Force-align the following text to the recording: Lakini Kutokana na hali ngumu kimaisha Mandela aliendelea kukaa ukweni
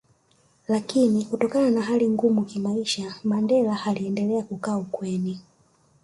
Lakini 0.67 1.25
Kutokana 1.25 1.69
na 1.69 1.81
hali 1.81 2.09
ngumu 2.09 2.45
kimaisha 2.45 3.15
Mandela 3.23 3.85
aliendelea 3.85 4.43
kukaa 4.43 4.77
ukweni 4.77 5.41